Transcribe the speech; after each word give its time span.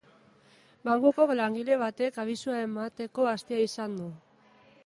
Bankuko 0.89 1.27
langile 1.41 1.77
batek 1.83 2.19
abisua 2.25 2.65
emateko 2.71 3.31
astia 3.37 3.63
izan 3.71 3.99
du. 4.01 4.13